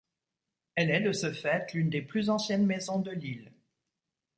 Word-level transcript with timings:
Elle 0.73 0.89
est 0.89 1.01
de 1.01 1.11
ce 1.11 1.31
fait 1.31 1.75
l'une 1.75 1.91
des 1.91 2.01
plus 2.01 2.31
anciennes 2.31 2.65
maisons 2.65 3.01
de 3.01 3.11
Lille. 3.11 3.51